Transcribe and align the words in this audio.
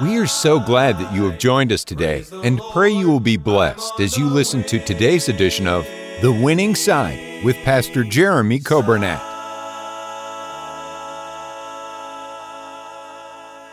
We 0.00 0.16
are 0.18 0.28
so 0.28 0.60
glad 0.60 0.96
that 1.00 1.12
you 1.12 1.28
have 1.28 1.40
joined 1.40 1.72
us 1.72 1.82
today 1.82 2.24
and 2.44 2.60
pray 2.72 2.90
you 2.90 3.08
will 3.08 3.18
be 3.18 3.36
blessed 3.36 3.98
as 3.98 4.16
you 4.16 4.26
listen 4.26 4.62
to 4.62 4.78
today's 4.78 5.28
edition 5.28 5.66
of 5.66 5.84
The 6.22 6.30
Winning 6.30 6.76
Side 6.76 7.44
with 7.44 7.56
Pastor 7.64 8.04
Jeremy 8.04 8.60
Coburnett. 8.60 9.20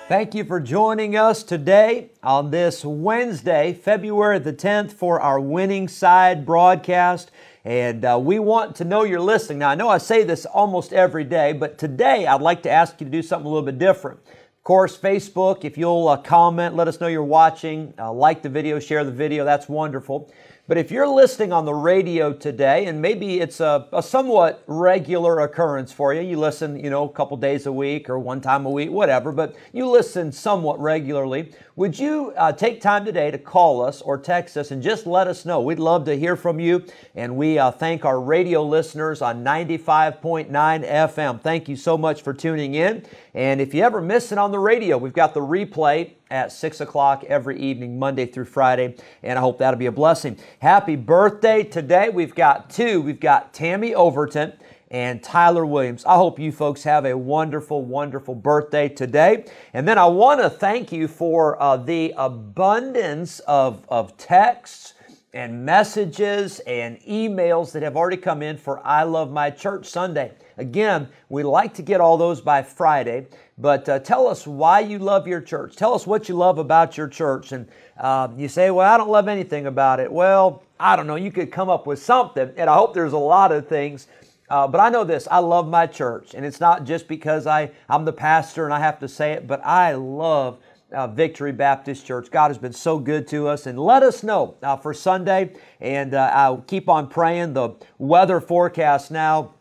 Thank 0.07 0.33
you 0.33 0.43
for 0.45 0.59
joining 0.59 1.15
us 1.15 1.43
today 1.43 2.09
on 2.23 2.49
this 2.49 2.83
Wednesday, 2.83 3.73
February 3.73 4.39
the 4.39 4.53
10th, 4.53 4.93
for 4.93 5.21
our 5.21 5.39
Winning 5.39 5.87
Side 5.87 6.43
broadcast. 6.43 7.29
And 7.63 8.03
uh, 8.03 8.19
we 8.19 8.39
want 8.39 8.75
to 8.77 8.83
know 8.83 9.03
you're 9.03 9.19
listening. 9.19 9.59
Now, 9.59 9.69
I 9.69 9.75
know 9.75 9.89
I 9.89 9.99
say 9.99 10.23
this 10.23 10.47
almost 10.47 10.91
every 10.91 11.23
day, 11.23 11.53
but 11.53 11.77
today 11.77 12.25
I'd 12.25 12.41
like 12.41 12.63
to 12.63 12.71
ask 12.71 12.99
you 12.99 13.05
to 13.05 13.11
do 13.11 13.21
something 13.21 13.45
a 13.45 13.49
little 13.49 13.65
bit 13.65 13.77
different. 13.77 14.19
Course, 14.65 14.97
Facebook, 14.97 15.63
if 15.63 15.77
you'll 15.77 16.07
uh, 16.07 16.17
comment, 16.17 16.75
let 16.75 16.87
us 16.87 16.99
know 16.99 17.05
you're 17.05 17.23
watching, 17.23 17.93
uh, 17.99 18.11
like 18.11 18.41
the 18.41 18.49
video, 18.49 18.79
share 18.79 19.03
the 19.03 19.11
video, 19.11 19.45
that's 19.45 19.69
wonderful. 19.69 20.33
But 20.67 20.79
if 20.79 20.89
you're 20.89 21.07
listening 21.07 21.53
on 21.53 21.65
the 21.65 21.75
radio 21.75 22.33
today, 22.33 22.87
and 22.87 22.99
maybe 22.99 23.39
it's 23.39 23.59
a, 23.59 23.87
a, 23.93 24.01
somewhat 24.01 24.63
regular 24.65 25.41
occurrence 25.41 25.91
for 25.91 26.11
you, 26.11 26.21
you 26.21 26.39
listen, 26.39 26.83
you 26.83 26.89
know, 26.89 27.07
a 27.07 27.13
couple 27.13 27.37
days 27.37 27.67
a 27.67 27.71
week 27.71 28.09
or 28.09 28.17
one 28.17 28.41
time 28.41 28.65
a 28.65 28.71
week, 28.71 28.89
whatever, 28.89 29.31
but 29.31 29.55
you 29.73 29.87
listen 29.87 30.31
somewhat 30.31 30.79
regularly, 30.79 31.51
would 31.75 31.99
you 31.99 32.33
uh, 32.35 32.51
take 32.51 32.81
time 32.81 33.05
today 33.05 33.29
to 33.29 33.37
call 33.37 33.79
us 33.79 34.01
or 34.01 34.17
text 34.17 34.57
us 34.57 34.71
and 34.71 34.81
just 34.81 35.05
let 35.05 35.27
us 35.27 35.45
know? 35.45 35.61
We'd 35.61 35.77
love 35.77 36.03
to 36.05 36.17
hear 36.17 36.35
from 36.35 36.59
you, 36.59 36.83
and 37.13 37.37
we 37.37 37.59
uh, 37.59 37.69
thank 37.69 38.03
our 38.03 38.19
radio 38.19 38.63
listeners 38.63 39.21
on 39.21 39.43
95.9 39.43 40.49
FM. 40.49 41.41
Thank 41.41 41.69
you 41.69 41.75
so 41.75 41.95
much 41.95 42.23
for 42.23 42.33
tuning 42.33 42.73
in. 42.73 43.05
And 43.35 43.61
if 43.61 43.75
you 43.75 43.83
ever 43.83 44.01
miss 44.01 44.31
it 44.31 44.39
on 44.39 44.51
the 44.51 44.57
radio, 44.57 44.97
we've 44.97 45.13
got 45.13 45.35
the 45.35 45.41
replay 45.41 46.13
at 46.29 46.51
6 46.51 46.81
o'clock 46.81 47.23
every 47.25 47.59
evening, 47.59 47.99
Monday 47.99 48.25
through 48.25 48.45
Friday, 48.45 48.95
and 49.23 49.37
I 49.37 49.41
hope 49.41 49.59
that'll 49.59 49.79
be 49.79 49.85
a 49.85 49.91
blessing. 49.91 50.37
Happy 50.59 50.95
birthday 50.95 51.63
today. 51.63 52.09
We've 52.09 52.35
got 52.35 52.69
two. 52.69 53.01
We've 53.01 53.19
got 53.19 53.53
Tammy 53.53 53.93
Overton 53.93 54.53
and 54.91 55.21
Tyler 55.21 55.65
Williams. 55.65 56.05
I 56.05 56.15
hope 56.15 56.39
you 56.39 56.51
folks 56.51 56.83
have 56.83 57.05
a 57.05 57.17
wonderful, 57.17 57.83
wonderful 57.83 58.35
birthday 58.35 58.89
today. 58.89 59.45
And 59.73 59.87
then 59.87 59.97
I 59.97 60.05
want 60.05 60.41
to 60.41 60.49
thank 60.49 60.91
you 60.91 61.07
for 61.07 61.61
uh, 61.61 61.77
the 61.77 62.13
abundance 62.17 63.39
of, 63.41 63.85
of 63.89 64.15
texts 64.17 64.94
and 65.35 65.65
messages 65.65 66.61
and 66.61 66.97
emails 67.01 67.73
that 67.73 67.83
have 67.83 67.97
already 67.97 68.15
come 68.15 68.41
in 68.41 68.57
for 68.57 68.79
I 68.87 69.03
Love 69.03 69.33
My 69.33 69.49
Church 69.49 69.85
Sunday. 69.85 70.31
Again, 70.57 71.09
we 71.27 71.43
like 71.43 71.73
to 71.73 71.81
get 71.81 71.99
all 71.99 72.15
those 72.15 72.39
by 72.39 72.63
Friday, 72.63 73.27
but 73.57 73.87
uh, 73.89 73.99
tell 73.99 74.27
us 74.27 74.47
why 74.47 74.79
you 74.79 74.97
love 74.97 75.27
your 75.27 75.41
church. 75.41 75.75
Tell 75.75 75.93
us 75.93 76.07
what 76.07 76.29
you 76.29 76.35
love 76.35 76.57
about 76.57 76.95
your 76.95 77.09
church. 77.09 77.51
And 77.51 77.67
uh, 77.99 78.29
you 78.37 78.47
say, 78.47 78.71
well, 78.71 78.89
I 78.89 78.95
don't 78.95 79.09
love 79.09 79.27
anything 79.27 79.67
about 79.67 79.99
it. 79.99 80.09
Well, 80.09 80.63
I 80.79 80.95
don't 80.95 81.05
know. 81.05 81.17
You 81.17 81.33
could 81.33 81.51
come 81.51 81.67
up 81.67 81.85
with 81.85 82.01
something, 82.01 82.53
and 82.55 82.69
I 82.69 82.75
hope 82.75 82.93
there's 82.93 83.13
a 83.13 83.17
lot 83.17 83.51
of 83.51 83.67
things. 83.67 84.07
Uh, 84.49 84.67
but 84.69 84.79
I 84.79 84.87
know 84.87 85.03
this 85.03 85.27
I 85.29 85.39
love 85.39 85.67
my 85.67 85.85
church, 85.85 86.33
and 86.33 86.45
it's 86.45 86.61
not 86.61 86.85
just 86.85 87.09
because 87.09 87.45
I, 87.45 87.71
I'm 87.89 88.05
the 88.05 88.13
pastor 88.13 88.63
and 88.63 88.73
I 88.73 88.79
have 88.79 88.99
to 88.99 89.09
say 89.09 89.33
it, 89.33 89.47
but 89.47 89.65
I 89.65 89.95
love 89.95 90.59
uh, 90.95 91.07
Victory 91.07 91.51
Baptist 91.51 92.05
Church. 92.05 92.31
God 92.31 92.47
has 92.47 92.57
been 92.57 92.73
so 92.73 92.97
good 92.97 93.27
to 93.27 93.47
us. 93.47 93.67
And 93.67 93.77
let 93.77 94.01
us 94.01 94.23
know 94.23 94.55
uh, 94.63 94.77
for 94.77 94.93
Sunday. 94.93 95.53
And 95.79 96.15
uh, 96.15 96.31
I'll 96.33 96.61
keep 96.61 96.89
on 96.89 97.07
praying. 97.07 97.53
The 97.53 97.75
weather 97.99 98.39
forecast 98.39 99.11
now 99.11 99.53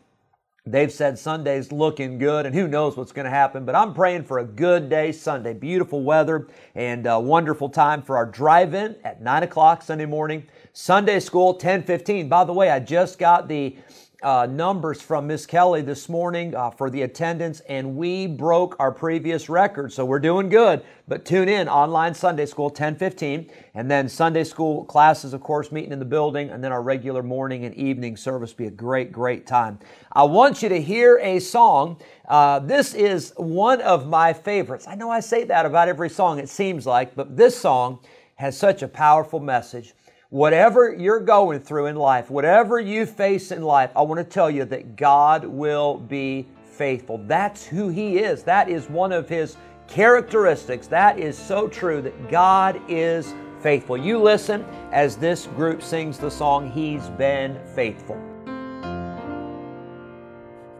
They've 0.67 0.91
said 0.91 1.19
Sunday's 1.19 1.71
looking 1.71 2.17
good, 2.17 2.47
and 2.47 2.55
who 2.55 2.67
knows 2.67 2.97
what's 2.97 3.11
going 3.11 3.25
to 3.25 3.31
happen. 3.31 3.65
But 3.65 3.75
I'm 3.75 3.93
praying 3.93 4.23
for 4.23 4.39
a 4.39 4.43
good 4.43 4.89
day 4.89 5.11
Sunday. 5.11 5.53
Beautiful 5.53 6.01
weather 6.01 6.47
and 6.73 7.05
a 7.05 7.19
wonderful 7.19 7.69
time 7.69 8.01
for 8.01 8.17
our 8.17 8.25
drive-in 8.25 8.95
at 9.03 9.21
9 9.21 9.43
o'clock 9.43 9.83
Sunday 9.83 10.07
morning. 10.07 10.47
Sunday 10.73 11.19
school, 11.19 11.53
10:15. 11.53 12.29
By 12.29 12.45
the 12.45 12.53
way, 12.53 12.71
I 12.71 12.79
just 12.79 13.19
got 13.19 13.47
the 13.47 13.77
uh, 14.25 14.47
numbers 14.47 15.03
from 15.03 15.27
Miss 15.27 15.45
Kelly 15.45 15.83
this 15.83 16.09
morning 16.09 16.55
uh, 16.55 16.71
for 16.71 16.89
the 16.89 17.03
attendance, 17.03 17.59
and 17.69 17.95
we 17.95 18.25
broke 18.25 18.75
our 18.79 18.91
previous 18.91 19.49
record, 19.49 19.93
so 19.93 20.03
we're 20.03 20.17
doing 20.17 20.49
good. 20.49 20.83
But 21.07 21.25
tune 21.25 21.47
in 21.47 21.69
online 21.69 22.15
Sunday 22.15 22.47
school 22.47 22.71
10:15, 22.71 23.51
and 23.75 23.89
then 23.89 24.09
Sunday 24.09 24.43
school 24.43 24.83
classes, 24.85 25.35
of 25.35 25.41
course, 25.41 25.71
meeting 25.71 25.91
in 25.91 25.99
the 25.99 26.05
building, 26.05 26.49
and 26.49 26.63
then 26.63 26.71
our 26.71 26.81
regular 26.81 27.21
morning 27.21 27.65
and 27.65 27.75
evening 27.75 28.17
service 28.17 28.51
be 28.51 28.65
a 28.65 28.71
great, 28.71 29.11
great 29.11 29.45
time. 29.45 29.77
I 30.11 30.23
want 30.23 30.63
you 30.63 30.69
to 30.69 30.81
hear 30.81 31.19
a 31.21 31.39
song. 31.39 31.97
Uh, 32.27 32.57
this 32.57 32.95
is 32.95 33.31
one 33.37 33.79
of 33.81 34.07
my 34.07 34.33
favorites. 34.33 34.87
I 34.87 34.95
know 34.95 35.11
I 35.11 35.19
say 35.19 35.43
that 35.43 35.67
about 35.67 35.87
every 35.87 36.09
song, 36.09 36.39
it 36.39 36.49
seems 36.49 36.87
like, 36.87 37.13
but 37.13 37.37
this 37.37 37.55
song 37.55 37.99
has 38.37 38.57
such 38.57 38.81
a 38.81 38.87
powerful 38.87 39.39
message. 39.39 39.93
Whatever 40.29 40.91
you're 40.91 41.19
going 41.19 41.59
through 41.59 41.85
in 41.85 41.95
life, 41.95 42.31
whatever 42.31 42.79
you 42.79 43.05
face 43.05 43.51
in 43.51 43.61
life, 43.61 43.91
I 43.95 44.01
want 44.01 44.17
to 44.17 44.23
tell 44.23 44.49
you 44.49 44.65
that 44.65 44.95
God 44.95 45.45
will 45.45 45.97
be 45.97 46.47
faithful. 46.63 47.19
That's 47.19 47.63
who 47.65 47.89
He 47.89 48.17
is. 48.17 48.41
That 48.43 48.67
is 48.67 48.89
one 48.89 49.11
of 49.11 49.29
His 49.29 49.55
characteristics. 49.87 50.87
That 50.87 51.19
is 51.19 51.37
so 51.37 51.67
true 51.67 52.01
that 52.01 52.29
God 52.29 52.81
is 52.89 53.35
faithful. 53.61 53.97
You 53.97 54.19
listen 54.19 54.65
as 54.91 55.15
this 55.15 55.45
group 55.45 55.83
sings 55.83 56.17
the 56.17 56.31
song, 56.31 56.71
He's 56.71 57.07
Been 57.09 57.59
Faithful. 57.75 58.17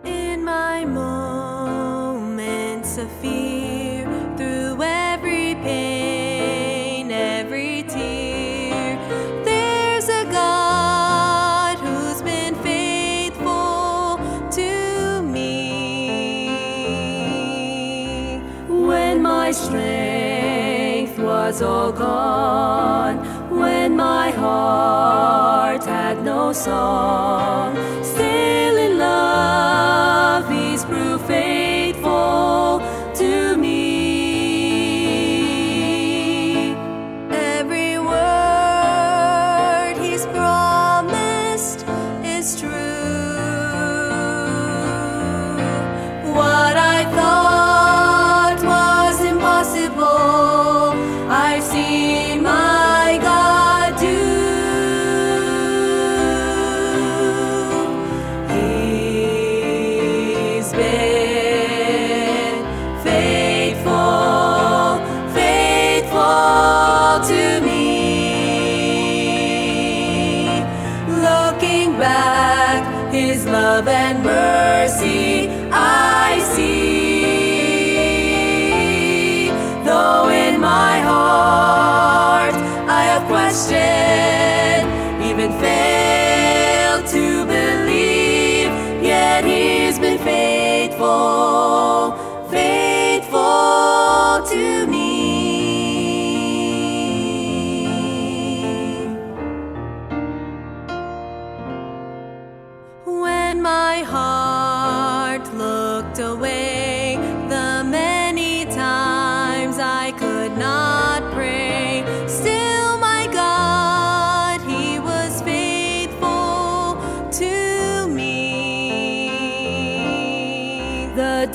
In 0.04 0.44
my 0.44 0.86
moments 0.86 2.18
of 2.98 3.12
fear, 3.22 3.35
was 21.46 21.62
all 21.62 21.92
gone, 21.92 23.18
when 23.52 23.96
my 23.96 24.32
heart 24.32 25.86
had 25.86 26.24
no 26.24 26.52
song, 26.52 27.95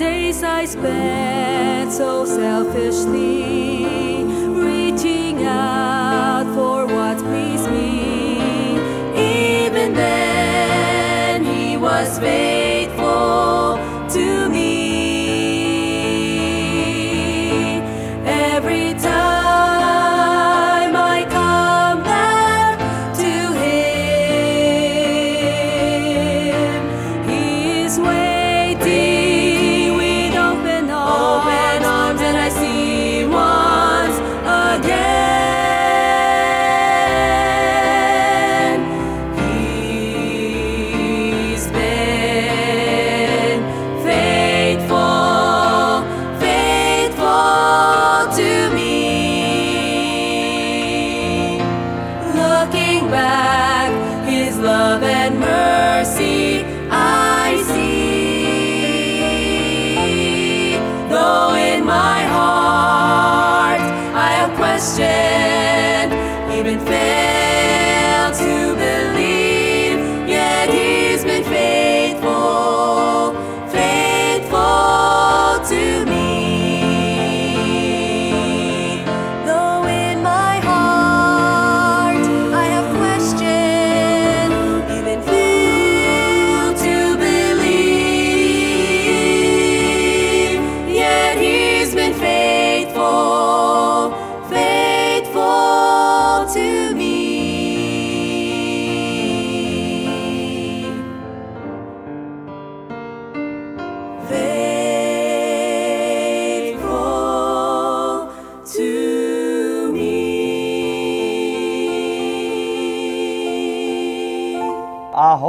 days 0.00 0.42
I 0.42 0.64
spent 0.64 1.92
so 1.92 2.24
selfishly, 2.24 3.84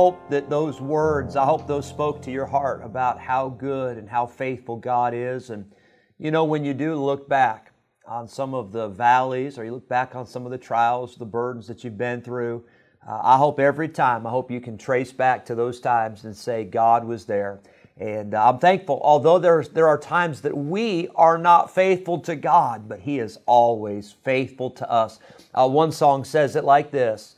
hope 0.01 0.31
that 0.31 0.49
those 0.49 0.81
words, 0.81 1.35
I 1.35 1.45
hope 1.45 1.67
those 1.67 1.87
spoke 1.87 2.23
to 2.23 2.31
your 2.31 2.47
heart 2.47 2.81
about 2.83 3.19
how 3.19 3.49
good 3.49 3.99
and 3.99 4.09
how 4.09 4.25
faithful 4.25 4.75
God 4.75 5.13
is. 5.13 5.51
And 5.51 5.71
you 6.17 6.31
know, 6.31 6.43
when 6.43 6.65
you 6.65 6.73
do 6.73 6.95
look 6.95 7.29
back 7.29 7.71
on 8.07 8.27
some 8.27 8.55
of 8.55 8.71
the 8.71 8.87
valleys 8.87 9.59
or 9.59 9.63
you 9.63 9.73
look 9.73 9.87
back 9.87 10.15
on 10.15 10.25
some 10.25 10.43
of 10.43 10.51
the 10.51 10.57
trials, 10.57 11.17
the 11.17 11.25
burdens 11.25 11.67
that 11.67 11.83
you've 11.83 11.99
been 11.99 12.19
through, 12.19 12.63
uh, 13.07 13.21
I 13.21 13.37
hope 13.37 13.59
every 13.59 13.87
time, 13.89 14.25
I 14.25 14.31
hope 14.31 14.49
you 14.49 14.59
can 14.59 14.75
trace 14.75 15.11
back 15.11 15.45
to 15.45 15.53
those 15.53 15.79
times 15.79 16.23
and 16.23 16.35
say, 16.35 16.63
God 16.63 17.05
was 17.05 17.25
there. 17.25 17.59
And 17.95 18.33
uh, 18.33 18.49
I'm 18.49 18.57
thankful, 18.57 18.99
although 19.03 19.37
there's, 19.37 19.69
there 19.69 19.87
are 19.87 19.99
times 19.99 20.41
that 20.41 20.57
we 20.57 21.09
are 21.13 21.37
not 21.37 21.75
faithful 21.75 22.17
to 22.21 22.35
God, 22.35 22.89
but 22.89 23.01
He 23.01 23.19
is 23.19 23.37
always 23.45 24.15
faithful 24.23 24.71
to 24.71 24.91
us. 24.91 25.19
Uh, 25.53 25.69
one 25.69 25.91
song 25.91 26.23
says 26.23 26.55
it 26.55 26.63
like 26.63 26.89
this 26.89 27.35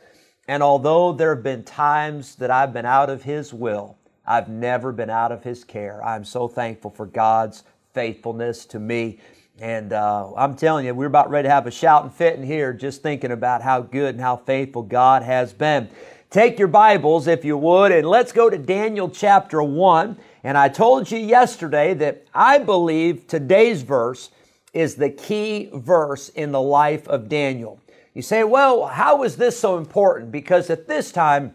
And 0.48 0.62
although 0.62 1.14
there 1.14 1.36
have 1.36 1.44
been 1.44 1.64
times 1.64 2.36
that 2.36 2.52
I've 2.52 2.74
been 2.74 2.86
out 2.86 3.10
of 3.10 3.24
His 3.24 3.54
will, 3.54 3.98
I've 4.26 4.50
never 4.50 4.92
been 4.92 5.10
out 5.10 5.32
of 5.32 5.44
His 5.44 5.64
care. 5.64 6.04
I'm 6.04 6.26
so 6.26 6.48
thankful 6.48 6.92
for 6.92 7.06
God's 7.06 7.64
faithfulness 7.94 8.66
to 8.68 8.80
me. 8.80 9.20
And 9.60 9.94
uh, 9.94 10.34
I'm 10.36 10.56
telling 10.56 10.86
you, 10.86 10.94
we're 10.94 11.06
about 11.06 11.30
ready 11.30 11.48
to 11.48 11.54
have 11.54 11.68
a 11.68 11.72
shout 11.72 12.04
and 12.04 12.14
fit 12.14 12.36
in 12.36 12.44
here 12.44 12.74
just 12.74 13.02
thinking 13.04 13.32
about 13.32 13.62
how 13.62 13.82
good 13.82 14.16
and 14.16 14.22
how 14.22 14.36
faithful 14.36 14.82
God 14.82 15.24
has 15.24 15.54
been. 15.54 15.90
Take 16.30 16.58
your 16.58 16.68
Bibles, 16.68 17.28
if 17.28 17.46
you 17.46 17.56
would, 17.56 17.92
and 17.92 18.08
let's 18.08 18.32
go 18.32 18.50
to 18.50 18.58
Daniel 18.58 19.10
chapter 19.10 19.62
1. 19.62 20.18
And 20.44 20.58
I 20.58 20.68
told 20.68 21.12
you 21.12 21.20
yesterday 21.20 21.94
that 21.94 22.26
I 22.34 22.58
believe 22.58 23.28
today's 23.28 23.84
verse 23.84 24.32
is 24.74 24.96
the 24.96 25.12
key 25.12 25.70
verse 25.72 26.30
in 26.30 26.52
the 26.52 26.62
life 26.62 27.08
of 27.08 27.30
Daniel. 27.30 27.80
You 28.14 28.22
say, 28.22 28.44
well, 28.44 28.86
how 28.86 29.24
is 29.24 29.38
this 29.38 29.60
so 29.60 29.78
important? 29.78 30.32
Because 30.32 30.70
at 30.70 30.88
this 30.88 31.12
time, 31.12 31.54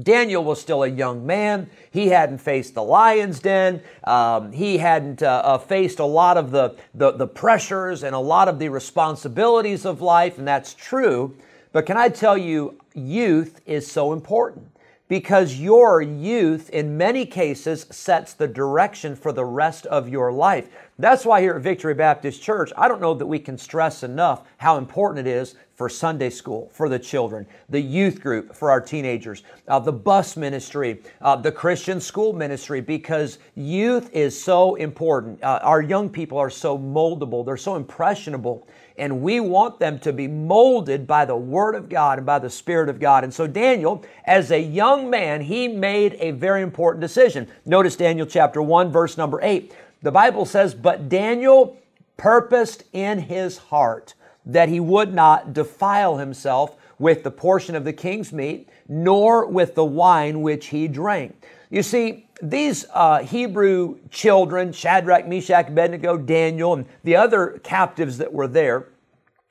Daniel 0.00 0.42
was 0.42 0.60
still 0.60 0.84
a 0.84 0.88
young 0.88 1.26
man. 1.26 1.68
He 1.90 2.08
hadn't 2.08 2.38
faced 2.38 2.74
the 2.74 2.82
lion's 2.82 3.40
den. 3.40 3.82
Um, 4.04 4.52
he 4.52 4.78
hadn't 4.78 5.22
uh, 5.22 5.42
uh, 5.44 5.58
faced 5.58 5.98
a 5.98 6.04
lot 6.04 6.36
of 6.36 6.50
the, 6.50 6.76
the, 6.94 7.12
the 7.12 7.26
pressures 7.26 8.02
and 8.02 8.14
a 8.14 8.18
lot 8.18 8.48
of 8.48 8.58
the 8.58 8.68
responsibilities 8.68 9.84
of 9.84 10.00
life, 10.00 10.38
and 10.38 10.48
that's 10.48 10.72
true. 10.74 11.36
But 11.72 11.86
can 11.86 11.96
I 11.96 12.08
tell 12.08 12.38
you, 12.38 12.78
youth 12.94 13.60
is 13.66 13.90
so 13.90 14.12
important 14.12 14.71
because 15.12 15.56
your 15.56 16.00
youth, 16.00 16.70
in 16.70 16.96
many 16.96 17.26
cases, 17.26 17.84
sets 17.90 18.32
the 18.32 18.48
direction 18.48 19.14
for 19.14 19.30
the 19.30 19.44
rest 19.44 19.84
of 19.84 20.08
your 20.08 20.32
life. 20.32 20.70
That's 20.98 21.26
why 21.26 21.42
here 21.42 21.54
at 21.56 21.60
Victory 21.60 21.92
Baptist 21.92 22.42
Church, 22.42 22.72
I 22.78 22.88
don't 22.88 23.02
know 23.02 23.12
that 23.12 23.26
we 23.26 23.38
can 23.38 23.58
stress 23.58 24.04
enough 24.04 24.44
how 24.56 24.78
important 24.78 25.26
it 25.26 25.30
is 25.30 25.54
for 25.74 25.90
Sunday 25.90 26.30
school 26.30 26.70
for 26.72 26.88
the 26.88 26.98
children, 26.98 27.46
the 27.68 27.78
youth 27.78 28.22
group 28.22 28.54
for 28.54 28.70
our 28.70 28.80
teenagers, 28.80 29.42
uh, 29.68 29.78
the 29.78 29.92
bus 29.92 30.34
ministry, 30.34 31.02
uh, 31.20 31.36
the 31.36 31.52
Christian 31.52 32.00
school 32.00 32.32
ministry, 32.32 32.80
because 32.80 33.38
youth 33.54 34.08
is 34.14 34.42
so 34.42 34.76
important. 34.76 35.42
Uh, 35.44 35.60
our 35.62 35.82
young 35.82 36.08
people 36.08 36.38
are 36.38 36.48
so 36.48 36.78
moldable, 36.78 37.44
they're 37.44 37.58
so 37.58 37.76
impressionable 37.76 38.66
and 38.96 39.22
we 39.22 39.40
want 39.40 39.78
them 39.78 39.98
to 40.00 40.12
be 40.12 40.28
molded 40.28 41.06
by 41.06 41.24
the 41.24 41.36
Word 41.36 41.74
of 41.74 41.88
God 41.88 42.18
and 42.18 42.26
by 42.26 42.38
the 42.38 42.50
Spirit 42.50 42.88
of 42.88 43.00
God. 43.00 43.24
And 43.24 43.32
so, 43.32 43.46
Daniel, 43.46 44.04
as 44.24 44.50
a 44.50 44.60
young 44.60 45.08
man, 45.10 45.40
he 45.40 45.68
made 45.68 46.16
a 46.20 46.32
very 46.32 46.62
important 46.62 47.00
decision. 47.00 47.48
Notice 47.64 47.96
Daniel 47.96 48.26
chapter 48.26 48.60
1, 48.62 48.92
verse 48.92 49.16
number 49.16 49.40
8. 49.42 49.74
The 50.02 50.12
Bible 50.12 50.44
says, 50.44 50.74
But 50.74 51.08
Daniel 51.08 51.78
purposed 52.16 52.84
in 52.92 53.18
his 53.18 53.58
heart 53.58 54.14
that 54.44 54.68
he 54.68 54.80
would 54.80 55.14
not 55.14 55.52
defile 55.52 56.18
himself 56.18 56.76
with 56.98 57.22
the 57.24 57.30
portion 57.30 57.74
of 57.74 57.84
the 57.84 57.92
king's 57.92 58.32
meat, 58.32 58.68
nor 58.88 59.46
with 59.46 59.74
the 59.74 59.84
wine 59.84 60.42
which 60.42 60.66
he 60.66 60.88
drank. 60.88 61.44
You 61.72 61.82
see, 61.82 62.26
these 62.42 62.84
uh, 62.92 63.20
Hebrew 63.20 63.98
children, 64.10 64.72
Shadrach, 64.72 65.26
Meshach, 65.26 65.68
Abednego, 65.68 66.18
Daniel, 66.18 66.74
and 66.74 66.84
the 67.02 67.16
other 67.16 67.60
captives 67.64 68.18
that 68.18 68.30
were 68.30 68.46
there, 68.46 68.88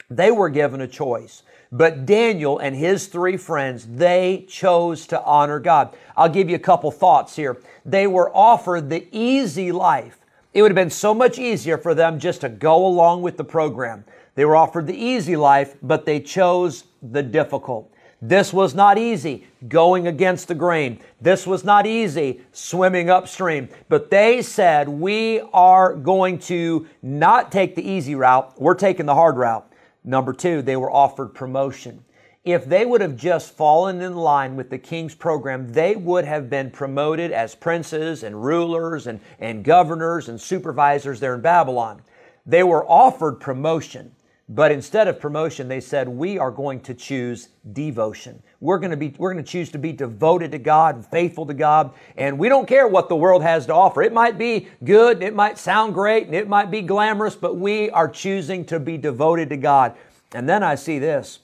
they 0.08 0.30
were 0.30 0.50
given 0.50 0.82
a 0.82 0.88
choice. 0.88 1.42
But 1.72 2.06
Daniel 2.06 2.60
and 2.60 2.76
his 2.76 3.08
three 3.08 3.38
friends, 3.38 3.88
they 3.88 4.46
chose 4.48 5.08
to 5.08 5.24
honor 5.24 5.60
God. 5.60 5.98
I'll 6.16 6.30
give 6.30 6.48
you 6.48 6.56
a 6.56 6.60
couple 6.60 6.92
thoughts 6.92 7.36
here. 7.36 7.60
They 7.86 8.06
were 8.06 8.30
offered 8.36 8.92
the 8.92 9.08
easy 9.12 9.72
life. 9.72 10.20
It 10.54 10.62
would 10.62 10.70
have 10.70 10.76
been 10.76 10.92
so 10.92 11.16
much 11.16 11.40
easier 11.40 11.80
for 11.80 11.96
them 11.96 12.20
just 12.20 12.42
to 12.42 12.50
go 12.50 12.86
along 12.86 13.24
with 13.24 13.36
the 13.36 13.44
program. 13.44 14.06
They 14.36 14.46
were 14.46 14.56
offered 14.56 14.86
the 14.86 14.96
easy 14.96 15.36
life, 15.36 15.76
but 15.82 16.06
they 16.06 16.20
chose 16.20 16.84
the 17.02 17.24
difficult. 17.24 17.91
This 18.22 18.54
was 18.54 18.76
not 18.76 19.00
easy, 19.00 19.48
going 19.68 20.06
against 20.06 20.48
the 20.48 20.54
grain. 20.54 21.00
This 21.20 21.48
was 21.48 21.64
not 21.64 21.88
easy, 21.88 22.42
swimming 22.52 23.10
upstream. 23.10 23.68
But 23.90 24.12
they 24.12 24.44
said, 24.44 24.88
We 24.88 25.42
are 25.54 25.96
going 25.96 26.38
to 26.40 26.88
not 27.02 27.52
take 27.52 27.76
the 27.76 27.88
easy 27.88 28.14
route, 28.14 28.54
we're 28.62 28.76
taking 28.76 29.08
the 29.08 29.16
hard 29.16 29.38
route. 29.38 29.68
Number 30.04 30.34
two, 30.34 30.62
they 30.62 30.78
were 30.78 30.92
offered 30.92 31.34
promotion. 31.34 32.04
If 32.44 32.66
they 32.66 32.86
would 32.86 33.02
have 33.02 33.16
just 33.16 33.56
fallen 33.56 34.02
in 34.02 34.16
line 34.16 34.56
with 34.56 34.72
the 34.72 34.80
king's 34.80 35.14
program, 35.14 35.72
they 35.74 35.96
would 35.96 36.26
have 36.26 36.50
been 36.50 36.72
promoted 36.72 37.32
as 37.32 37.54
princes 37.54 38.24
and 38.24 38.44
rulers 38.44 39.06
and, 39.06 39.20
and 39.40 39.64
governors 39.64 40.28
and 40.28 40.42
supervisors 40.42 41.20
there 41.20 41.36
in 41.36 41.42
Babylon. 41.42 42.02
They 42.48 42.64
were 42.64 42.84
offered 42.86 43.40
promotion, 43.40 44.16
but 44.54 44.70
instead 44.70 45.08
of 45.08 45.18
promotion, 45.18 45.70
they 45.70 45.80
said, 45.80 46.10
We 46.10 46.38
are 46.38 46.52
going 46.52 46.82
to 46.82 46.94
choose 46.94 47.48
devotion. 47.72 48.44
We're 48.60 48.80
going 48.80 48.92
to 48.92 48.98
be, 48.98 49.16
we're 49.18 49.32
going 49.32 49.44
to 49.44 49.50
choose 49.50 49.72
to 49.72 49.78
be 49.78 49.94
devoted 49.94 50.52
to 50.52 50.60
God 50.60 50.96
and 50.96 51.06
faithful 51.06 51.46
to 51.46 51.54
God. 51.54 51.94
And 52.18 52.38
we 52.38 52.50
don't 52.50 52.68
care 52.68 52.86
what 52.86 53.08
the 53.08 53.16
world 53.16 53.44
has 53.44 53.66
to 53.68 53.74
offer. 53.74 54.02
It 54.02 54.12
might 54.12 54.38
be 54.38 54.68
good, 54.84 55.24
it 55.24 55.34
might 55.34 55.58
sound 55.58 55.94
great, 55.94 56.26
and 56.26 56.36
it 56.36 56.50
might 56.50 56.70
be 56.70 56.82
glamorous, 56.82 57.34
but 57.34 57.56
we 57.56 57.90
are 57.92 58.10
choosing 58.10 58.66
to 58.66 58.78
be 58.78 58.98
devoted 58.98 59.50
to 59.52 59.58
God. 59.58 59.96
And 60.34 60.50
then 60.50 60.64
I 60.64 60.76
see 60.76 61.00
this. 61.00 61.40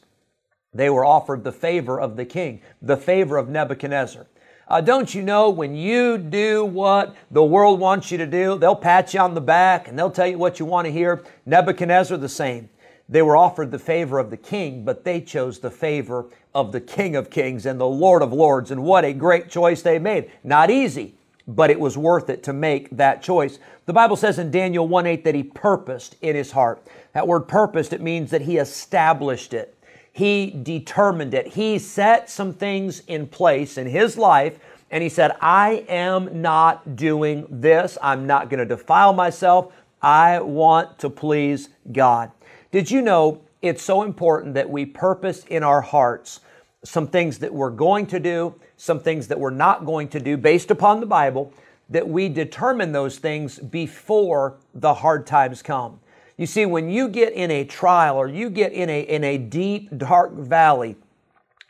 They 0.73 0.89
were 0.89 1.05
offered 1.05 1.45
the 1.45 1.53
favor 1.53 1.97
of 2.01 2.17
the 2.17 2.25
king, 2.25 2.61
the 2.81 2.97
favor 2.97 3.37
of 3.37 3.47
Nebuchadnezzar. 3.47 4.27
Uh, 4.67 4.81
don't 4.81 5.15
you 5.15 5.21
know 5.21 5.49
when 5.49 5.75
you 5.75 6.17
do 6.17 6.65
what 6.65 7.15
the 7.31 7.43
world 7.43 7.79
wants 7.79 8.11
you 8.11 8.17
to 8.17 8.27
do, 8.27 8.57
they'll 8.57 8.75
pat 8.75 9.13
you 9.13 9.21
on 9.21 9.33
the 9.33 9.39
back 9.39 9.87
and 9.87 9.97
they'll 9.97 10.11
tell 10.11 10.27
you 10.27 10.37
what 10.37 10.59
you 10.59 10.65
want 10.65 10.85
to 10.85 10.91
hear? 10.91 11.23
Nebuchadnezzar, 11.45 12.17
the 12.17 12.27
same. 12.27 12.69
They 13.09 13.21
were 13.21 13.37
offered 13.37 13.71
the 13.71 13.79
favor 13.79 14.19
of 14.19 14.29
the 14.29 14.37
king, 14.37 14.83
but 14.83 15.03
they 15.03 15.21
chose 15.21 15.59
the 15.59 15.71
favor 15.71 16.25
of 16.53 16.71
the 16.71 16.81
King 16.81 17.15
of 17.15 17.29
Kings 17.29 17.65
and 17.65 17.79
the 17.79 17.87
Lord 17.87 18.21
of 18.21 18.33
Lords. 18.33 18.71
And 18.71 18.83
what 18.83 19.05
a 19.05 19.13
great 19.13 19.49
choice 19.49 19.81
they 19.81 19.99
made. 19.99 20.31
Not 20.43 20.69
easy, 20.69 21.15
but 21.47 21.69
it 21.69 21.79
was 21.79 21.97
worth 21.97 22.29
it 22.29 22.43
to 22.43 22.53
make 22.53 22.89
that 22.89 23.21
choice. 23.21 23.59
The 23.85 23.93
Bible 23.93 24.17
says 24.17 24.39
in 24.39 24.51
Daniel 24.51 24.87
1 24.87 25.05
8 25.05 25.23
that 25.23 25.35
he 25.35 25.43
purposed 25.43 26.15
in 26.21 26.35
his 26.35 26.51
heart. 26.51 26.85
That 27.13 27.27
word 27.27 27.41
purposed, 27.41 27.93
it 27.93 28.01
means 28.01 28.31
that 28.31 28.41
he 28.41 28.57
established 28.57 29.53
it. 29.53 29.77
He 30.11 30.49
determined 30.63 31.33
it. 31.33 31.47
He 31.47 31.77
set 31.79 32.29
some 32.29 32.53
things 32.53 33.01
in 33.07 33.27
place 33.27 33.77
in 33.77 33.87
his 33.87 34.17
life 34.17 34.59
and 34.89 35.03
he 35.03 35.09
said, 35.09 35.31
I 35.41 35.85
am 35.87 36.41
not 36.41 36.95
doing 36.95 37.45
this. 37.49 37.97
I'm 38.01 38.25
not 38.25 38.49
going 38.49 38.59
to 38.59 38.65
defile 38.65 39.13
myself. 39.13 39.73
I 40.01 40.39
want 40.39 40.99
to 40.99 41.09
please 41.09 41.69
God. 41.91 42.31
Did 42.71 42.91
you 42.91 43.01
know 43.01 43.41
it's 43.61 43.83
so 43.83 44.03
important 44.03 44.53
that 44.55 44.69
we 44.69 44.85
purpose 44.85 45.45
in 45.45 45.63
our 45.63 45.81
hearts 45.81 46.41
some 46.83 47.07
things 47.07 47.39
that 47.39 47.53
we're 47.53 47.69
going 47.69 48.05
to 48.07 48.19
do, 48.19 48.53
some 48.77 48.99
things 48.99 49.27
that 49.27 49.39
we're 49.39 49.49
not 49.49 49.85
going 49.85 50.07
to 50.09 50.19
do 50.19 50.37
based 50.37 50.71
upon 50.71 50.99
the 50.99 51.05
Bible, 51.05 51.51
that 51.89 52.07
we 52.07 52.29
determine 52.29 52.91
those 52.91 53.17
things 53.17 53.57
before 53.59 54.57
the 54.75 54.93
hard 54.93 55.25
times 55.25 55.61
come. 55.61 55.99
You 56.37 56.45
see, 56.45 56.65
when 56.65 56.89
you 56.89 57.07
get 57.07 57.33
in 57.33 57.49
a 57.49 57.63
trial 57.63 58.17
or 58.17 58.27
you 58.27 58.49
get 58.49 58.73
in 58.73 58.89
a, 58.89 59.01
in 59.01 59.23
a 59.23 59.37
deep, 59.37 59.97
dark 59.97 60.33
valley, 60.33 60.95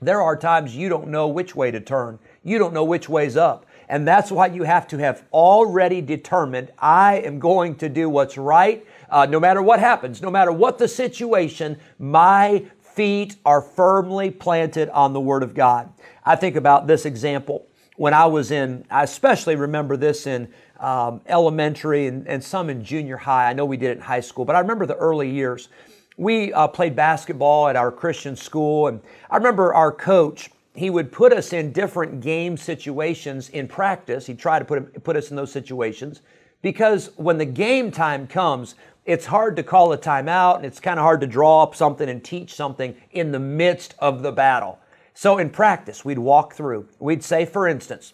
there 0.01 0.22
are 0.22 0.36
times 0.36 0.75
you 0.75 0.89
don't 0.89 1.08
know 1.08 1.27
which 1.27 1.56
way 1.56 1.72
to 1.72 1.80
turn. 1.80 2.20
You 2.44 2.58
don't 2.58 2.74
know 2.74 2.84
which 2.84 3.08
way's 3.08 3.38
up. 3.38 3.66
And 3.89 4.08
that's 4.08 4.32
why 4.32 4.48
you 4.48 4.63
have 4.63 4.88
to 4.89 4.98
have 4.98 5.24
already 5.32 6.01
determined, 6.01 6.72
I 6.77 7.17
am 7.20 7.39
going 7.39 7.75
to 7.75 7.89
do 7.89 8.10
what's 8.10 8.38
right. 8.38 8.86
Uh, 9.10 9.25
no 9.25 9.39
matter 9.39 9.62
what 9.62 9.79
happens, 9.79 10.22
no 10.22 10.29
matter 10.29 10.51
what 10.51 10.77
the 10.77 10.88
situation, 10.88 11.79
my 11.98 12.65
feet 12.82 13.38
are 13.46 13.62
firmly 13.62 14.29
planted 14.32 14.89
on 14.89 15.13
the 15.13 15.22
Word 15.22 15.44
of 15.44 15.53
God. 15.53 15.89
I 16.25 16.36
think 16.36 16.56
about 16.56 16.88
this 16.88 17.06
example 17.06 17.67
when 17.98 18.13
I 18.13 18.27
was 18.27 18.51
in, 18.51 18.86
I 18.89 19.03
especially 19.03 19.56
remember 19.56 19.98
this 19.98 20.27
in 20.27 20.48
um, 20.79 21.22
elementary 21.25 22.08
and, 22.08 22.27
and 22.27 22.44
some 22.44 22.70
in 22.70 22.84
junior 22.84 23.17
high. 23.17 23.50
I 23.50 23.53
know 23.53 23.65
we 23.65 23.77
did 23.77 23.91
it 23.91 23.98
in 23.98 24.01
high 24.01 24.20
school, 24.20 24.46
but 24.46 24.56
I 24.56 24.60
remember 24.60 24.86
the 24.86 24.96
early 24.96 25.29
years. 25.29 25.70
We 26.15 26.53
uh, 26.53 26.67
played 26.67 26.96
basketball 26.96 27.67
at 27.67 27.75
our 27.75 27.91
Christian 27.91 28.36
school, 28.36 28.88
and 28.88 29.01
I 29.29 29.38
remember 29.38 29.74
our 29.74 29.91
coach. 29.91 30.50
He 30.77 30.91
would 30.91 31.12
put 31.12 31.34
us 31.34 31.53
in 31.53 31.72
different 31.72 32.22
game 32.22 32.55
situations 32.55 33.50
in 33.50 33.67
practice. 33.67 34.27
He'd 34.27 34.38
try 34.38 34.60
to 34.60 34.65
put, 34.65 35.03
put 35.03 35.15
us 35.15 35.31
in 35.31 35.36
those 35.36 35.51
situations 35.51 36.22
because 36.62 37.10
when 37.15 37.39
the 37.39 37.46
game 37.46 37.89
time 37.89 38.27
comes, 38.27 38.75
it's 39.03 39.25
hard 39.25 39.55
to 39.55 39.63
call 39.63 39.91
a 39.91 39.98
timeout 39.98 40.57
and 40.57 40.65
it's 40.67 40.79
kind 40.79 41.00
of 41.00 41.03
hard 41.03 41.22
to 41.22 41.27
draw 41.27 41.63
up 41.63 41.75
something 41.75 42.07
and 42.07 42.24
teach 42.24 42.53
something 42.53 42.96
in 43.12 43.31
the 43.31 43.39
midst 43.39 43.96
of 43.98 44.22
the 44.22 44.31
battle. 44.31 44.77
So 45.15 45.39
in 45.39 45.50
practice, 45.50 46.05
we'd 46.05 46.19
walk 46.19 46.53
through. 46.53 46.88
We'd 47.00 47.24
say, 47.24 47.46
for 47.46 47.67
instance, 47.67 48.13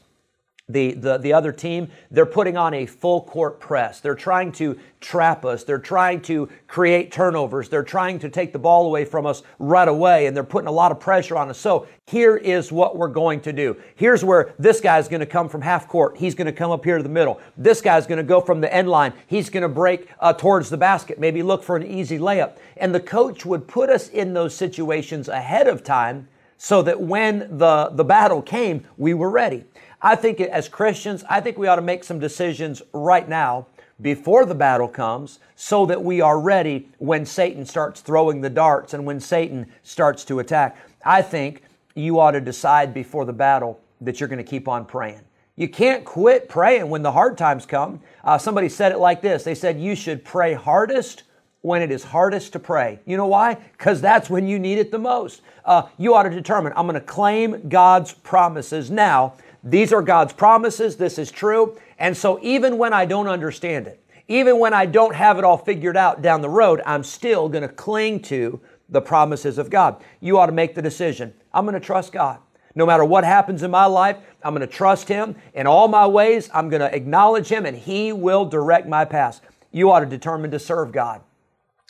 the, 0.69 0.93
the, 0.93 1.17
the 1.17 1.33
other 1.33 1.51
team, 1.51 1.89
they're 2.09 2.25
putting 2.25 2.55
on 2.55 2.73
a 2.73 2.85
full 2.85 3.21
court 3.23 3.59
press. 3.59 3.99
They're 3.99 4.15
trying 4.15 4.53
to 4.53 4.79
trap 5.01 5.43
us. 5.43 5.65
They're 5.65 5.77
trying 5.77 6.21
to 6.21 6.47
create 6.67 7.11
turnovers. 7.11 7.67
They're 7.67 7.83
trying 7.83 8.19
to 8.19 8.29
take 8.29 8.53
the 8.53 8.59
ball 8.59 8.85
away 8.85 9.03
from 9.03 9.25
us 9.25 9.43
right 9.59 9.87
away, 9.87 10.25
and 10.25 10.35
they're 10.35 10.45
putting 10.45 10.69
a 10.69 10.71
lot 10.71 10.93
of 10.93 11.01
pressure 11.01 11.35
on 11.35 11.49
us. 11.49 11.57
So 11.57 11.87
here 12.07 12.37
is 12.37 12.71
what 12.71 12.97
we're 12.97 13.09
going 13.09 13.41
to 13.41 13.51
do. 13.51 13.75
Here's 13.95 14.23
where 14.23 14.53
this 14.57 14.79
guy's 14.79 15.09
going 15.09 15.19
to 15.19 15.25
come 15.25 15.49
from 15.49 15.61
half 15.61 15.89
court. 15.89 16.15
He's 16.15 16.33
going 16.33 16.45
to 16.45 16.53
come 16.53 16.71
up 16.71 16.85
here 16.85 16.95
to 16.95 17.03
the 17.03 17.09
middle. 17.09 17.41
This 17.57 17.81
guy's 17.81 18.07
going 18.07 18.19
to 18.19 18.23
go 18.23 18.39
from 18.39 18.61
the 18.61 18.73
end 18.73 18.87
line. 18.87 19.11
He's 19.27 19.49
going 19.49 19.63
to 19.63 19.69
break 19.69 20.07
uh, 20.21 20.31
towards 20.31 20.69
the 20.69 20.77
basket, 20.77 21.19
maybe 21.19 21.43
look 21.43 21.63
for 21.63 21.75
an 21.75 21.85
easy 21.85 22.19
layup. 22.19 22.55
And 22.77 22.95
the 22.95 23.01
coach 23.01 23.45
would 23.45 23.67
put 23.67 23.89
us 23.89 24.07
in 24.07 24.33
those 24.33 24.55
situations 24.55 25.27
ahead 25.27 25.67
of 25.67 25.83
time 25.83 26.29
so 26.57 26.81
that 26.81 27.01
when 27.01 27.57
the, 27.57 27.89
the 27.91 28.05
battle 28.05 28.41
came, 28.41 28.87
we 28.95 29.13
were 29.13 29.29
ready. 29.29 29.65
I 30.05 30.17
think 30.17 30.41
as 30.41 30.67
Christians, 30.67 31.23
I 31.29 31.39
think 31.39 31.57
we 31.57 31.67
ought 31.67 31.77
to 31.77 31.81
make 31.81 32.03
some 32.03 32.19
decisions 32.19 32.81
right 32.91 33.27
now 33.27 33.67
before 34.01 34.45
the 34.45 34.53
battle 34.53 34.89
comes 34.89 35.39
so 35.55 35.85
that 35.85 36.03
we 36.03 36.19
are 36.19 36.39
ready 36.41 36.89
when 36.97 37.25
Satan 37.25 37.65
starts 37.65 38.01
throwing 38.01 38.41
the 38.41 38.49
darts 38.49 38.93
and 38.93 39.05
when 39.05 39.21
Satan 39.21 39.71
starts 39.81 40.25
to 40.25 40.39
attack. 40.39 40.75
I 41.05 41.21
think 41.21 41.63
you 41.95 42.19
ought 42.19 42.31
to 42.31 42.41
decide 42.41 42.93
before 42.93 43.23
the 43.23 43.31
battle 43.31 43.79
that 44.01 44.19
you're 44.19 44.27
going 44.27 44.43
to 44.43 44.49
keep 44.49 44.67
on 44.67 44.85
praying. 44.85 45.21
You 45.55 45.69
can't 45.69 46.03
quit 46.03 46.49
praying 46.49 46.89
when 46.89 47.01
the 47.01 47.11
hard 47.13 47.37
times 47.37 47.65
come. 47.65 48.01
Uh, 48.25 48.37
somebody 48.37 48.67
said 48.67 48.91
it 48.91 48.97
like 48.97 49.21
this 49.21 49.43
they 49.43 49.55
said, 49.55 49.79
You 49.79 49.95
should 49.95 50.25
pray 50.25 50.53
hardest 50.53 51.23
when 51.61 51.81
it 51.81 51.91
is 51.91 52.03
hardest 52.03 52.51
to 52.53 52.59
pray. 52.59 52.99
You 53.05 53.15
know 53.15 53.27
why? 53.27 53.53
Because 53.53 54.01
that's 54.01 54.29
when 54.29 54.47
you 54.47 54.59
need 54.59 54.79
it 54.79 54.91
the 54.91 54.99
most. 54.99 55.41
Uh, 55.63 55.83
you 55.97 56.13
ought 56.13 56.23
to 56.23 56.29
determine, 56.29 56.73
I'm 56.75 56.87
going 56.87 56.99
to 56.99 57.05
claim 57.05 57.69
God's 57.69 58.11
promises 58.11 58.91
now 58.91 59.35
these 59.63 59.93
are 59.93 60.01
God's 60.01 60.33
promises. 60.33 60.97
This 60.97 61.17
is 61.17 61.31
true. 61.31 61.77
And 61.97 62.15
so 62.17 62.39
even 62.41 62.77
when 62.77 62.91
I 62.91 63.05
don't 63.05 63.27
understand 63.27 63.87
it, 63.87 64.03
even 64.27 64.59
when 64.59 64.73
I 64.73 64.85
don't 64.85 65.15
have 65.15 65.37
it 65.37 65.43
all 65.43 65.57
figured 65.57 65.97
out 65.97 66.21
down 66.21 66.41
the 66.41 66.49
road, 66.49 66.81
I'm 66.85 67.03
still 67.03 67.49
going 67.49 67.61
to 67.61 67.69
cling 67.69 68.21
to 68.23 68.59
the 68.89 69.01
promises 69.01 69.57
of 69.57 69.69
God. 69.69 70.03
You 70.19 70.37
ought 70.37 70.47
to 70.47 70.51
make 70.51 70.75
the 70.75 70.81
decision. 70.81 71.33
I'm 71.53 71.65
going 71.65 71.79
to 71.79 71.85
trust 71.85 72.11
God. 72.11 72.39
No 72.75 72.85
matter 72.85 73.05
what 73.05 73.23
happens 73.23 73.63
in 73.63 73.71
my 73.71 73.85
life, 73.85 74.17
I'm 74.43 74.53
going 74.53 74.67
to 74.67 74.73
trust 74.73 75.07
Him. 75.07 75.35
In 75.53 75.67
all 75.67 75.87
my 75.87 76.07
ways, 76.07 76.49
I'm 76.53 76.69
going 76.69 76.81
to 76.81 76.93
acknowledge 76.93 77.47
Him 77.47 77.65
and 77.65 77.77
He 77.77 78.11
will 78.11 78.45
direct 78.45 78.87
my 78.87 79.05
path. 79.05 79.41
You 79.71 79.91
ought 79.91 80.01
to 80.01 80.05
determine 80.05 80.51
to 80.51 80.59
serve 80.59 80.91
God. 80.91 81.21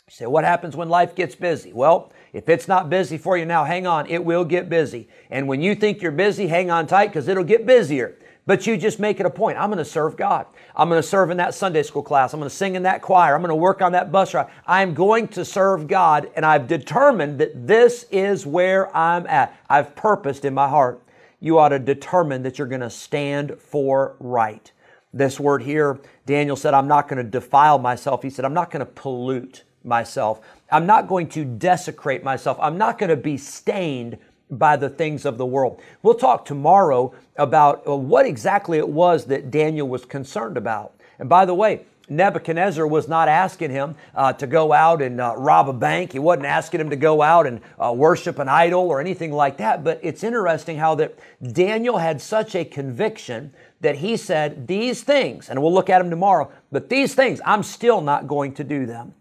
You 0.06 0.12
say, 0.12 0.26
what 0.26 0.44
happens 0.44 0.76
when 0.76 0.88
life 0.88 1.14
gets 1.14 1.34
busy? 1.34 1.72
Well, 1.72 2.12
if 2.34 2.48
it's 2.48 2.66
not 2.66 2.90
busy 2.90 3.16
for 3.16 3.38
you 3.38 3.46
now, 3.46 3.64
hang 3.64 3.86
on. 3.86 4.08
It 4.08 4.24
will 4.24 4.44
get 4.44 4.68
busy. 4.68 5.08
And 5.30 5.46
when 5.46 5.62
you 5.62 5.76
think 5.76 6.02
you're 6.02 6.10
busy, 6.10 6.48
hang 6.48 6.68
on 6.68 6.88
tight 6.88 7.06
because 7.06 7.28
it'll 7.28 7.44
get 7.44 7.64
busier. 7.64 8.18
But 8.44 8.66
you 8.66 8.76
just 8.76 8.98
make 8.98 9.20
it 9.20 9.26
a 9.26 9.30
point. 9.30 9.56
I'm 9.56 9.70
going 9.70 9.78
to 9.78 9.84
serve 9.84 10.16
God. 10.16 10.46
I'm 10.74 10.88
going 10.88 11.00
to 11.00 11.08
serve 11.08 11.30
in 11.30 11.36
that 11.36 11.54
Sunday 11.54 11.84
school 11.84 12.02
class. 12.02 12.34
I'm 12.34 12.40
going 12.40 12.50
to 12.50 12.54
sing 12.54 12.74
in 12.74 12.82
that 12.82 13.02
choir. 13.02 13.36
I'm 13.36 13.40
going 13.40 13.50
to 13.50 13.54
work 13.54 13.80
on 13.80 13.92
that 13.92 14.10
bus 14.10 14.34
ride. 14.34 14.50
I'm 14.66 14.94
going 14.94 15.28
to 15.28 15.44
serve 15.44 15.86
God, 15.86 16.28
and 16.34 16.44
I've 16.44 16.66
determined 16.66 17.38
that 17.38 17.66
this 17.66 18.04
is 18.10 18.44
where 18.44 18.94
I'm 18.94 19.26
at. 19.28 19.56
I've 19.70 19.94
purposed 19.94 20.44
in 20.44 20.52
my 20.52 20.68
heart. 20.68 21.00
You 21.40 21.58
ought 21.58 21.70
to 21.70 21.78
determine 21.78 22.42
that 22.42 22.58
you're 22.58 22.66
going 22.66 22.80
to 22.80 22.90
stand 22.90 23.58
for 23.58 24.16
right. 24.18 24.70
This 25.14 25.38
word 25.38 25.62
here, 25.62 26.00
Daniel 26.26 26.56
said, 26.56 26.74
I'm 26.74 26.88
not 26.88 27.08
going 27.08 27.24
to 27.24 27.30
defile 27.30 27.78
myself. 27.78 28.22
He 28.22 28.30
said, 28.30 28.44
I'm 28.44 28.54
not 28.54 28.70
going 28.70 28.84
to 28.84 28.92
pollute 28.92 29.62
myself. 29.84 30.40
I'm 30.70 30.86
not 30.86 31.08
going 31.08 31.28
to 31.30 31.44
desecrate 31.44 32.24
myself. 32.24 32.58
I'm 32.60 32.78
not 32.78 32.98
going 32.98 33.10
to 33.10 33.16
be 33.16 33.36
stained 33.36 34.18
by 34.50 34.76
the 34.76 34.88
things 34.88 35.24
of 35.24 35.38
the 35.38 35.46
world. 35.46 35.80
We'll 36.02 36.14
talk 36.14 36.44
tomorrow 36.44 37.14
about 37.36 37.86
uh, 37.86 37.96
what 37.96 38.26
exactly 38.26 38.78
it 38.78 38.88
was 38.88 39.26
that 39.26 39.50
Daniel 39.50 39.88
was 39.88 40.04
concerned 40.04 40.56
about. 40.56 40.94
And 41.18 41.28
by 41.28 41.44
the 41.44 41.54
way, 41.54 41.86
Nebuchadnezzar 42.08 42.86
was 42.86 43.08
not 43.08 43.28
asking 43.28 43.70
him 43.70 43.94
uh, 44.14 44.34
to 44.34 44.46
go 44.46 44.72
out 44.72 45.00
and 45.00 45.20
uh, 45.20 45.34
rob 45.38 45.68
a 45.68 45.72
bank. 45.72 46.12
He 46.12 46.18
wasn't 46.18 46.46
asking 46.46 46.80
him 46.80 46.90
to 46.90 46.96
go 46.96 47.22
out 47.22 47.46
and 47.46 47.60
uh, 47.78 47.92
worship 47.96 48.38
an 48.38 48.48
idol 48.48 48.88
or 48.88 49.00
anything 49.00 49.32
like 49.32 49.56
that. 49.58 49.82
But 49.82 50.00
it's 50.02 50.22
interesting 50.22 50.76
how 50.76 50.94
that 50.96 51.18
Daniel 51.52 51.98
had 51.98 52.20
such 52.20 52.54
a 52.54 52.64
conviction 52.64 53.52
that 53.80 53.96
he 53.96 54.16
said, 54.16 54.66
These 54.66 55.02
things, 55.02 55.48
and 55.48 55.62
we'll 55.62 55.72
look 55.72 55.88
at 55.88 55.98
them 55.98 56.10
tomorrow, 56.10 56.50
but 56.70 56.90
these 56.90 57.14
things, 57.14 57.40
I'm 57.44 57.62
still 57.62 58.00
not 58.00 58.26
going 58.26 58.54
to 58.54 58.64
do 58.64 58.84
them. 58.84 59.14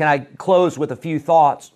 Can 0.00 0.08
I 0.08 0.20
close 0.38 0.78
with 0.78 0.92
a 0.92 0.96
few 0.96 1.18
thoughts? 1.18 1.72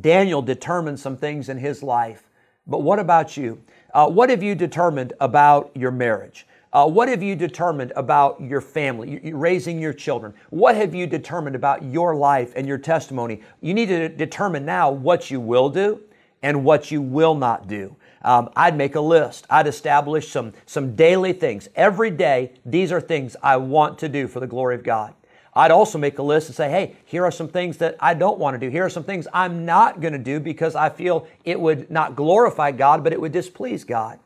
Daniel 0.00 0.40
determined 0.40 0.98
some 0.98 1.18
things 1.18 1.50
in 1.50 1.58
his 1.58 1.82
life, 1.82 2.30
but 2.66 2.80
what 2.80 2.98
about 2.98 3.36
you? 3.36 3.60
Uh, 3.92 4.08
what 4.08 4.30
have 4.30 4.42
you 4.42 4.54
determined 4.54 5.12
about 5.20 5.70
your 5.74 5.90
marriage? 5.90 6.46
Uh, 6.72 6.88
what 6.88 7.06
have 7.06 7.22
you 7.22 7.36
determined 7.36 7.92
about 7.96 8.40
your 8.40 8.62
family, 8.62 9.20
raising 9.34 9.78
your 9.78 9.92
children? 9.92 10.32
What 10.48 10.74
have 10.74 10.94
you 10.94 11.06
determined 11.06 11.54
about 11.54 11.82
your 11.82 12.16
life 12.16 12.54
and 12.56 12.66
your 12.66 12.78
testimony? 12.78 13.42
You 13.60 13.74
need 13.74 13.88
to 13.90 14.08
determine 14.08 14.64
now 14.64 14.90
what 14.90 15.30
you 15.30 15.38
will 15.38 15.68
do 15.68 16.00
and 16.42 16.64
what 16.64 16.90
you 16.90 17.02
will 17.02 17.34
not 17.34 17.68
do. 17.68 17.94
Um, 18.22 18.48
I'd 18.56 18.74
make 18.74 18.94
a 18.94 19.02
list. 19.02 19.46
I'd 19.50 19.66
establish 19.66 20.30
some, 20.30 20.54
some 20.64 20.96
daily 20.96 21.34
things. 21.34 21.68
Every 21.76 22.10
day, 22.10 22.52
these 22.64 22.90
are 22.90 23.02
things 23.02 23.36
I 23.42 23.58
want 23.58 23.98
to 23.98 24.08
do 24.08 24.28
for 24.28 24.40
the 24.40 24.46
glory 24.46 24.76
of 24.76 24.82
God. 24.82 25.12
I'd 25.56 25.70
also 25.70 25.98
make 25.98 26.18
a 26.18 26.22
list 26.22 26.48
and 26.48 26.56
say, 26.56 26.68
hey, 26.68 26.96
here 27.04 27.24
are 27.24 27.30
some 27.30 27.48
things 27.48 27.76
that 27.78 27.96
I 28.00 28.14
don't 28.14 28.38
want 28.38 28.54
to 28.54 28.58
do. 28.58 28.70
Here 28.70 28.84
are 28.84 28.90
some 28.90 29.04
things 29.04 29.28
I'm 29.32 29.64
not 29.64 30.00
going 30.00 30.12
to 30.12 30.18
do 30.18 30.40
because 30.40 30.74
I 30.74 30.88
feel 30.90 31.28
it 31.44 31.60
would 31.60 31.90
not 31.90 32.16
glorify 32.16 32.72
God, 32.72 33.04
but 33.04 33.12
it 33.12 33.20
would 33.20 33.32
displease 33.32 33.84
God. 33.84 34.18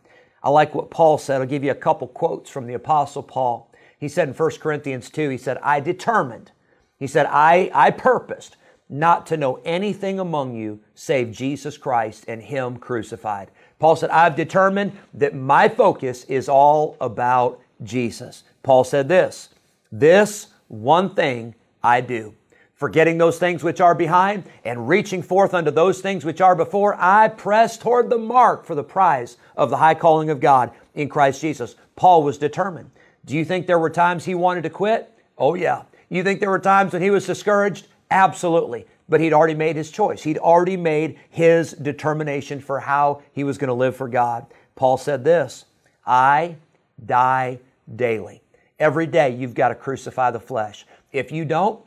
I 0.42 0.50
like 0.50 0.74
what 0.74 0.90
Paul 0.90 1.18
said. 1.18 1.40
I'll 1.40 1.46
give 1.46 1.64
you 1.64 1.70
a 1.70 1.74
couple 1.74 2.08
quotes 2.08 2.48
from 2.48 2.66
the 2.66 2.74
Apostle 2.74 3.22
Paul. 3.22 3.70
He 3.98 4.08
said 4.08 4.28
in 4.28 4.34
1 4.34 4.50
Corinthians 4.60 5.10
2, 5.10 5.28
he 5.28 5.38
said, 5.38 5.58
I 5.62 5.80
determined, 5.80 6.52
he 6.98 7.06
said, 7.06 7.26
I, 7.26 7.70
I 7.74 7.90
purposed 7.90 8.56
not 8.88 9.26
to 9.26 9.36
know 9.36 9.60
anything 9.64 10.18
among 10.18 10.54
you 10.54 10.80
save 10.94 11.30
Jesus 11.30 11.76
Christ 11.76 12.24
and 12.26 12.40
Him 12.42 12.78
crucified. 12.78 13.50
Paul 13.78 13.96
said, 13.96 14.10
I've 14.10 14.34
determined 14.34 14.92
that 15.14 15.34
my 15.34 15.68
focus 15.68 16.24
is 16.24 16.48
all 16.48 16.96
about 17.00 17.60
Jesus. 17.82 18.44
Paul 18.62 18.84
said 18.84 19.08
this, 19.08 19.50
this 19.92 20.48
one 20.68 21.14
thing 21.14 21.54
I 21.82 22.00
do. 22.00 22.34
Forgetting 22.74 23.18
those 23.18 23.38
things 23.40 23.64
which 23.64 23.80
are 23.80 23.94
behind 23.94 24.44
and 24.64 24.88
reaching 24.88 25.20
forth 25.20 25.52
unto 25.52 25.70
those 25.70 26.00
things 26.00 26.24
which 26.24 26.40
are 26.40 26.54
before, 26.54 26.94
I 26.96 27.26
press 27.26 27.76
toward 27.76 28.08
the 28.08 28.18
mark 28.18 28.64
for 28.64 28.76
the 28.76 28.84
prize 28.84 29.36
of 29.56 29.68
the 29.68 29.78
high 29.78 29.94
calling 29.94 30.30
of 30.30 30.38
God 30.38 30.70
in 30.94 31.08
Christ 31.08 31.40
Jesus. 31.40 31.74
Paul 31.96 32.22
was 32.22 32.38
determined. 32.38 32.92
Do 33.24 33.34
you 33.36 33.44
think 33.44 33.66
there 33.66 33.80
were 33.80 33.90
times 33.90 34.24
he 34.24 34.36
wanted 34.36 34.62
to 34.62 34.70
quit? 34.70 35.12
Oh, 35.36 35.54
yeah. 35.54 35.82
You 36.08 36.22
think 36.22 36.38
there 36.38 36.50
were 36.50 36.60
times 36.60 36.92
when 36.92 37.02
he 37.02 37.10
was 37.10 37.26
discouraged? 37.26 37.88
Absolutely. 38.12 38.86
But 39.08 39.20
he'd 39.20 39.32
already 39.32 39.54
made 39.54 39.74
his 39.74 39.90
choice. 39.90 40.22
He'd 40.22 40.38
already 40.38 40.76
made 40.76 41.18
his 41.30 41.72
determination 41.72 42.60
for 42.60 42.78
how 42.78 43.22
he 43.32 43.42
was 43.42 43.58
going 43.58 43.68
to 43.68 43.74
live 43.74 43.96
for 43.96 44.08
God. 44.08 44.46
Paul 44.76 44.96
said 44.96 45.24
this 45.24 45.64
I 46.06 46.56
die 47.04 47.58
daily. 47.96 48.42
Every 48.78 49.06
day 49.06 49.34
you've 49.34 49.54
got 49.54 49.68
to 49.68 49.74
crucify 49.74 50.30
the 50.30 50.40
flesh. 50.40 50.86
If 51.12 51.32
you 51.32 51.44
don't, 51.44 51.84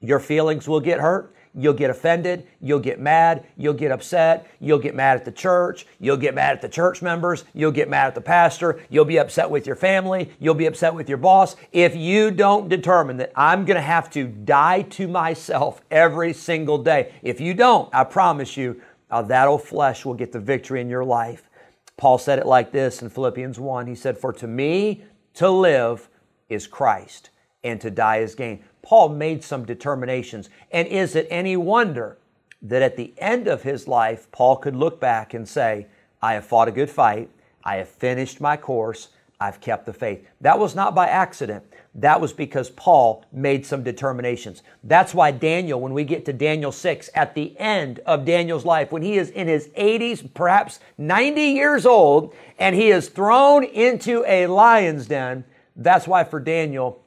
your 0.00 0.20
feelings 0.20 0.68
will 0.68 0.80
get 0.80 1.00
hurt. 1.00 1.34
You'll 1.54 1.74
get 1.74 1.90
offended. 1.90 2.46
You'll 2.60 2.78
get 2.78 2.98
mad. 2.98 3.44
You'll 3.56 3.74
get 3.74 3.92
upset. 3.92 4.46
You'll 4.58 4.78
get 4.78 4.94
mad 4.94 5.18
at 5.18 5.24
the 5.24 5.32
church. 5.32 5.86
You'll 6.00 6.16
get 6.16 6.34
mad 6.34 6.54
at 6.54 6.62
the 6.62 6.68
church 6.68 7.02
members. 7.02 7.44
You'll 7.52 7.72
get 7.72 7.90
mad 7.90 8.06
at 8.06 8.14
the 8.14 8.22
pastor. 8.22 8.80
You'll 8.88 9.04
be 9.04 9.18
upset 9.18 9.50
with 9.50 9.66
your 9.66 9.76
family. 9.76 10.32
You'll 10.40 10.54
be 10.54 10.66
upset 10.66 10.94
with 10.94 11.08
your 11.08 11.18
boss. 11.18 11.56
If 11.70 11.94
you 11.94 12.30
don't 12.30 12.68
determine 12.68 13.18
that 13.18 13.32
I'm 13.36 13.66
going 13.66 13.76
to 13.76 13.82
have 13.82 14.08
to 14.10 14.26
die 14.26 14.82
to 14.82 15.08
myself 15.08 15.82
every 15.90 16.32
single 16.32 16.78
day, 16.78 17.12
if 17.22 17.38
you 17.38 17.52
don't, 17.52 17.94
I 17.94 18.04
promise 18.04 18.56
you, 18.56 18.80
uh, 19.10 19.20
that 19.22 19.46
old 19.46 19.62
flesh 19.62 20.06
will 20.06 20.14
get 20.14 20.32
the 20.32 20.40
victory 20.40 20.80
in 20.80 20.88
your 20.88 21.04
life. 21.04 21.50
Paul 21.98 22.16
said 22.16 22.38
it 22.38 22.46
like 22.46 22.72
this 22.72 23.02
in 23.02 23.10
Philippians 23.10 23.60
1. 23.60 23.86
He 23.86 23.94
said, 23.94 24.16
For 24.16 24.32
to 24.32 24.46
me 24.46 25.04
to 25.34 25.50
live 25.50 26.08
is 26.52 26.66
Christ, 26.66 27.30
and 27.64 27.80
to 27.80 27.90
die 27.90 28.18
is 28.18 28.34
gain. 28.34 28.62
Paul 28.82 29.10
made 29.10 29.44
some 29.44 29.64
determinations. 29.64 30.50
And 30.70 30.88
is 30.88 31.14
it 31.14 31.26
any 31.30 31.56
wonder 31.56 32.18
that 32.62 32.82
at 32.82 32.96
the 32.96 33.12
end 33.18 33.48
of 33.48 33.62
his 33.62 33.88
life, 33.88 34.30
Paul 34.32 34.56
could 34.56 34.76
look 34.76 35.00
back 35.00 35.34
and 35.34 35.48
say, 35.48 35.86
I 36.20 36.34
have 36.34 36.46
fought 36.46 36.68
a 36.68 36.72
good 36.72 36.90
fight, 36.90 37.30
I 37.64 37.76
have 37.76 37.88
finished 37.88 38.40
my 38.40 38.56
course, 38.56 39.08
I've 39.40 39.60
kept 39.60 39.86
the 39.86 39.92
faith. 39.92 40.24
That 40.40 40.60
was 40.60 40.76
not 40.76 40.94
by 40.94 41.08
accident. 41.08 41.64
That 41.96 42.20
was 42.20 42.32
because 42.32 42.70
Paul 42.70 43.24
made 43.32 43.66
some 43.66 43.82
determinations. 43.82 44.62
That's 44.84 45.12
why 45.12 45.32
Daniel, 45.32 45.80
when 45.80 45.92
we 45.92 46.04
get 46.04 46.24
to 46.26 46.32
Daniel 46.32 46.70
6, 46.70 47.10
at 47.14 47.34
the 47.34 47.58
end 47.58 47.98
of 48.06 48.24
Daniel's 48.24 48.64
life, 48.64 48.92
when 48.92 49.02
he 49.02 49.18
is 49.18 49.30
in 49.30 49.48
his 49.48 49.66
80s, 49.76 50.32
perhaps 50.32 50.78
90 50.96 51.42
years 51.42 51.84
old, 51.84 52.34
and 52.58 52.76
he 52.76 52.90
is 52.90 53.08
thrown 53.08 53.64
into 53.64 54.24
a 54.28 54.46
lion's 54.46 55.06
den, 55.06 55.44
that's 55.84 56.06
why 56.06 56.24
for 56.24 56.40
Daniel, 56.40 57.02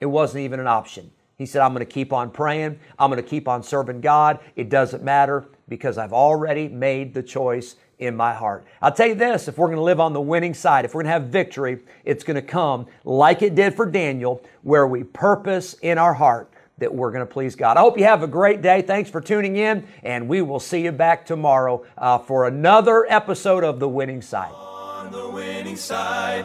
it 0.00 0.06
wasn't 0.06 0.44
even 0.44 0.60
an 0.60 0.66
option. 0.66 1.10
He 1.36 1.44
said, 1.44 1.60
I'm 1.60 1.72
going 1.72 1.84
to 1.84 1.92
keep 1.92 2.12
on 2.12 2.30
praying. 2.30 2.78
I'm 2.98 3.10
going 3.10 3.22
to 3.22 3.28
keep 3.28 3.46
on 3.46 3.62
serving 3.62 4.00
God. 4.00 4.40
It 4.56 4.70
doesn't 4.70 5.02
matter 5.02 5.44
because 5.68 5.98
I've 5.98 6.12
already 6.12 6.68
made 6.68 7.12
the 7.12 7.22
choice 7.22 7.76
in 7.98 8.16
my 8.16 8.32
heart. 8.34 8.64
I'll 8.80 8.92
tell 8.92 9.08
you 9.08 9.14
this 9.14 9.48
if 9.48 9.58
we're 9.58 9.66
going 9.66 9.78
to 9.78 9.82
live 9.82 10.00
on 10.00 10.12
the 10.12 10.20
winning 10.20 10.54
side, 10.54 10.84
if 10.84 10.94
we're 10.94 11.02
going 11.02 11.12
to 11.12 11.20
have 11.20 11.28
victory, 11.28 11.80
it's 12.04 12.24
going 12.24 12.36
to 12.36 12.42
come 12.42 12.86
like 13.04 13.42
it 13.42 13.54
did 13.54 13.74
for 13.74 13.86
Daniel, 13.86 14.42
where 14.62 14.86
we 14.86 15.04
purpose 15.04 15.74
in 15.82 15.98
our 15.98 16.14
heart 16.14 16.50
that 16.78 16.94
we're 16.94 17.10
going 17.10 17.26
to 17.26 17.32
please 17.32 17.56
God. 17.56 17.76
I 17.76 17.80
hope 17.80 17.98
you 17.98 18.04
have 18.04 18.22
a 18.22 18.26
great 18.26 18.60
day. 18.60 18.82
Thanks 18.82 19.08
for 19.08 19.20
tuning 19.20 19.56
in, 19.56 19.86
and 20.02 20.28
we 20.28 20.42
will 20.42 20.60
see 20.60 20.82
you 20.82 20.92
back 20.92 21.24
tomorrow 21.24 21.84
uh, 21.96 22.18
for 22.18 22.46
another 22.46 23.06
episode 23.08 23.64
of 23.64 23.78
The 23.78 23.88
Winning 23.88 24.20
Side. 24.20 24.52
On 24.52 25.10
the 25.10 25.28
winning 25.30 25.76
side. 25.76 26.44